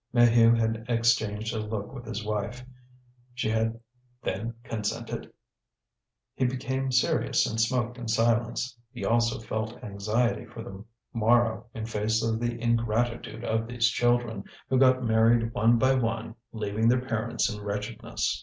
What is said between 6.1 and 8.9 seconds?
He became serious and smoked in silence.